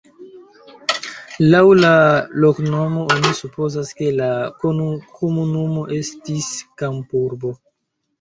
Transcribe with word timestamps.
Laŭ 1.49 1.59
la 1.81 1.89
loknomo 2.45 3.03
oni 3.15 3.33
supozas, 3.39 3.91
ke 3.99 4.07
la 4.21 4.29
komunumo 4.63 5.85
estis 5.99 6.49
kampurbo. 6.83 7.53